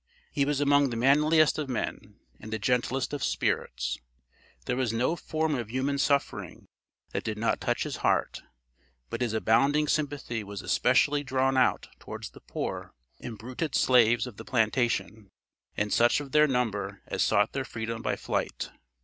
He 0.31 0.45
was 0.45 0.59
among 0.59 0.89
the 0.89 0.95
manliest 0.97 1.59
of 1.59 1.69
men, 1.69 2.15
and 2.39 2.51
the 2.51 2.57
gentlest 2.57 3.13
of 3.13 3.23
spirits. 3.23 3.99
There 4.65 4.75
was 4.75 4.91
no 4.91 5.15
form 5.15 5.53
of 5.53 5.69
human 5.69 5.99
suffering 5.99 6.65
that 7.11 7.23
did 7.23 7.37
not 7.37 7.61
touch 7.61 7.83
his 7.83 7.97
heart; 7.97 8.41
but 9.11 9.21
his 9.21 9.33
abounding 9.33 9.87
sympathy 9.87 10.43
was 10.43 10.63
especially 10.63 11.23
drawn 11.23 11.55
out 11.55 11.87
towards 11.99 12.31
the 12.31 12.41
poor, 12.41 12.95
imbruted 13.19 13.75
slaves 13.75 14.25
of 14.25 14.37
the 14.37 14.43
plantation, 14.45 15.29
and 15.77 15.93
such 15.93 16.19
of 16.19 16.31
their 16.31 16.47
number 16.47 17.03
as 17.05 17.21
sought 17.21 17.51
their 17.51 17.63
freedom 17.63 18.01
by 18.01 18.15
flight. 18.15 18.71